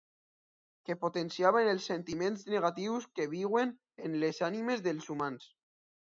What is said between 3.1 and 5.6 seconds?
que viuen en les ànimes dels humans.